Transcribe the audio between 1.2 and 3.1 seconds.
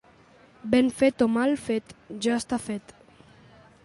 o mal fet, ja està fet.